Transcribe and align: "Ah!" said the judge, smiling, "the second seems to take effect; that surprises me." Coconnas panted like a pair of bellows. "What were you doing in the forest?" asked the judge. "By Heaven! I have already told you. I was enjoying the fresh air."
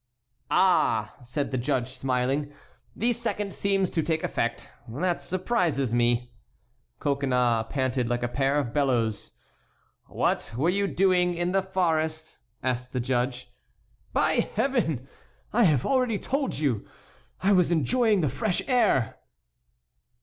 "Ah!" 0.49 1.15
said 1.21 1.51
the 1.51 1.59
judge, 1.59 1.89
smiling, 1.89 2.51
"the 2.95 3.13
second 3.13 3.53
seems 3.53 3.91
to 3.91 4.01
take 4.01 4.23
effect; 4.23 4.67
that 4.87 5.21
surprises 5.21 5.93
me." 5.93 6.33
Coconnas 6.99 7.67
panted 7.69 8.09
like 8.09 8.23
a 8.23 8.27
pair 8.27 8.55
of 8.57 8.73
bellows. 8.73 9.33
"What 10.07 10.53
were 10.57 10.71
you 10.71 10.87
doing 10.87 11.35
in 11.35 11.51
the 11.51 11.61
forest?" 11.61 12.39
asked 12.63 12.93
the 12.93 12.99
judge. 12.99 13.53
"By 14.11 14.49
Heaven! 14.55 15.07
I 15.53 15.65
have 15.65 15.85
already 15.85 16.17
told 16.17 16.57
you. 16.57 16.83
I 17.43 17.51
was 17.51 17.71
enjoying 17.71 18.21
the 18.21 18.27
fresh 18.29 18.63
air." 18.67 19.19